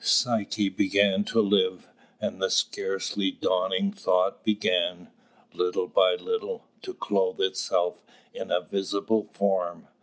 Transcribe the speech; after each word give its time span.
Psyche 0.03 0.67
began 0.67 1.23
to 1.25 1.39
live: 1.39 1.87
and 2.19 2.41
the 2.41 2.49
scarcely 2.49 3.29
dawning 3.29 3.93
thought 3.93 4.43
began, 4.43 5.11
little 5.53 5.85
by 5.85 6.15
little, 6.15 6.63
to 6.81 6.95
clothe 6.95 7.39
itself 7.39 8.03
in 8.33 8.49
a 8.49 8.61
visible 8.61 9.27
form. 9.31 9.87